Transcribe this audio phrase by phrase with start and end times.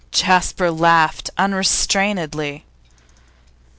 [0.09, 2.63] Jasper laughed unrestrainedly.